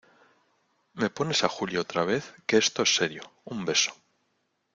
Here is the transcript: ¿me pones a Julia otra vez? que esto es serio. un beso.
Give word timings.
¿me 0.99 1.11
pones 1.11 1.43
a 1.43 1.47
Julia 1.47 1.79
otra 1.79 2.03
vez? 2.05 2.33
que 2.47 2.57
esto 2.57 2.81
es 2.81 2.95
serio. 2.95 3.31
un 3.45 3.65
beso. 3.65 3.93